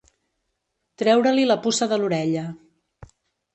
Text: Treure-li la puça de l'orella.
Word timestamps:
Treure-li 1.01 1.45
la 1.51 1.59
puça 1.67 1.89
de 1.93 2.01
l'orella. 2.01 2.49